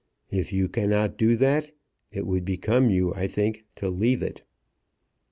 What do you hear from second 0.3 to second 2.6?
If you cannot do that, it would